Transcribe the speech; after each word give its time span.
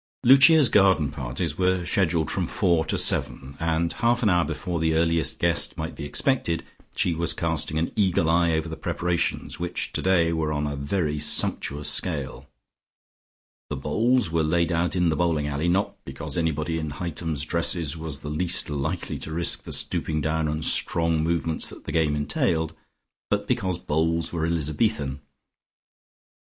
Lucia's 0.23 0.67
garden 0.67 1.11
parties 1.11 1.59
were 1.59 1.85
scheduled 1.85 2.31
from 2.31 2.47
four 2.47 2.83
to 2.83 2.97
seven 2.97 3.55
and 3.59 3.93
half 3.93 4.23
an 4.23 4.29
hour 4.31 4.43
before 4.43 4.79
the 4.79 4.95
earliest 4.95 5.37
guest 5.37 5.77
might 5.77 5.93
be 5.93 6.05
expected, 6.05 6.65
she 6.95 7.13
was 7.13 7.35
casting 7.35 7.77
an 7.77 7.91
eagle 7.95 8.27
eye 8.27 8.51
over 8.53 8.67
the 8.67 8.75
preparations 8.75 9.59
which 9.59 9.93
today 9.93 10.33
were 10.33 10.51
on 10.51 10.65
a 10.65 10.75
very 10.75 11.19
sumptuous 11.19 11.87
scale. 11.87 12.49
The 13.69 13.75
bowls 13.75 14.31
were 14.31 14.41
laid 14.41 14.71
out 14.71 14.95
in 14.95 15.09
the 15.09 15.15
bowling 15.15 15.45
alley, 15.45 15.67
not 15.67 16.03
because 16.03 16.35
anybody 16.35 16.79
in 16.79 16.89
Hightums 16.93 17.43
dresses 17.45 17.95
was 17.95 18.21
the 18.21 18.27
least 18.29 18.71
likely 18.71 19.19
to 19.19 19.31
risk 19.31 19.61
the 19.65 19.71
stooping 19.71 20.19
down 20.19 20.47
and 20.47 20.61
the 20.63 20.67
strong 20.67 21.23
movements 21.23 21.69
that 21.69 21.83
the 21.85 21.91
game 21.91 22.15
entailed, 22.15 22.73
but 23.29 23.47
because 23.47 23.77
bowls 23.77 24.33
were 24.33 24.47
Elizabethan. 24.47 25.21